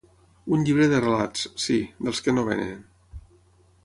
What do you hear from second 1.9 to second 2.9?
dels que no venen.